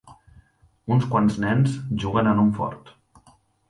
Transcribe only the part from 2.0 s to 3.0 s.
juguen en un fort.